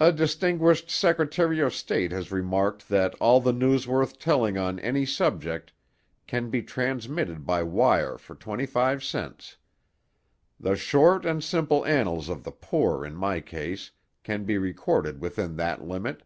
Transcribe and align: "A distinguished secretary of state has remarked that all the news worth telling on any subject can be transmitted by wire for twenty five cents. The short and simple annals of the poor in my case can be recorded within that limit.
"A 0.00 0.10
distinguished 0.10 0.88
secretary 0.88 1.60
of 1.60 1.74
state 1.74 2.12
has 2.12 2.32
remarked 2.32 2.88
that 2.88 3.14
all 3.16 3.42
the 3.42 3.52
news 3.52 3.86
worth 3.86 4.18
telling 4.18 4.56
on 4.56 4.78
any 4.78 5.04
subject 5.04 5.74
can 6.26 6.48
be 6.48 6.62
transmitted 6.62 7.44
by 7.44 7.62
wire 7.62 8.16
for 8.16 8.34
twenty 8.34 8.64
five 8.64 9.04
cents. 9.04 9.58
The 10.58 10.76
short 10.76 11.26
and 11.26 11.44
simple 11.44 11.84
annals 11.84 12.30
of 12.30 12.42
the 12.42 12.52
poor 12.52 13.04
in 13.04 13.14
my 13.14 13.40
case 13.42 13.90
can 14.22 14.46
be 14.46 14.56
recorded 14.56 15.20
within 15.20 15.56
that 15.56 15.84
limit. 15.86 16.22